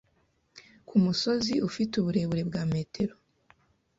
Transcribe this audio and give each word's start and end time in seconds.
ku 0.87 0.95
musozi 1.03 1.53
Ufite 1.67 1.93
uburebure 1.97 2.41
bwa 2.49 2.63
metero 2.73 3.13